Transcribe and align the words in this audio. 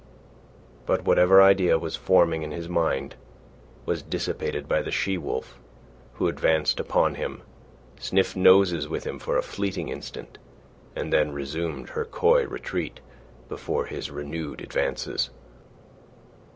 But 0.87 1.05
whatever 1.05 1.43
idea 1.43 1.77
was 1.77 1.95
forming 1.95 2.41
in 2.41 2.49
his 2.49 2.67
mind, 2.67 3.13
was 3.85 4.01
dissipated 4.01 4.67
by 4.67 4.81
the 4.81 4.89
she 4.89 5.15
wolf, 5.15 5.59
who 6.13 6.27
advanced 6.27 6.79
upon 6.79 7.13
him, 7.13 7.43
sniffed 7.99 8.35
noses 8.35 8.89
with 8.89 9.03
him 9.05 9.19
for 9.19 9.37
a 9.37 9.43
fleeting 9.43 9.89
instant, 9.89 10.39
and 10.95 11.13
then 11.13 11.31
resumed 11.33 11.89
her 11.89 12.03
coy 12.05 12.47
retreat 12.47 12.99
before 13.47 13.85
his 13.85 14.09
renewed 14.09 14.59
advances. 14.61 15.29